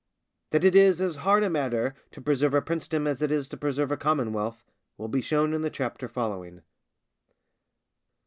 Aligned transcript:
That 0.49 0.63
it 0.63 0.73
is 0.73 0.99
as 0.99 1.17
hard 1.17 1.43
a 1.43 1.49
matter 1.51 1.93
to 2.09 2.21
preserve 2.21 2.55
a 2.55 2.61
princedom 2.63 3.05
as 3.05 3.21
it 3.21 3.31
is 3.31 3.47
to 3.49 3.55
preserve 3.55 3.91
a 3.91 3.97
commonwealth, 3.97 4.63
will 4.97 5.07
be 5.09 5.21
shown 5.21 5.53
in 5.53 5.61
the 5.61 5.69
Chapter 5.69 6.07
following. 6.07 6.63